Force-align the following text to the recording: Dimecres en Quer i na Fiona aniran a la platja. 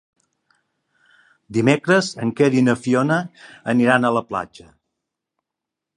Dimecres 1.57 2.09
en 2.25 2.33
Quer 2.39 2.49
i 2.61 2.65
na 2.69 2.77
Fiona 2.87 3.19
aniran 3.75 4.09
a 4.11 4.15
la 4.19 4.25
platja. 4.33 4.67